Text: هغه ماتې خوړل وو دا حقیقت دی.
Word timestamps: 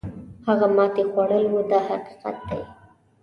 هغه 0.47 0.67
ماتې 0.75 1.03
خوړل 1.11 1.45
وو 1.49 1.61
دا 1.71 1.79
حقیقت 1.89 2.37
دی. 2.49 2.61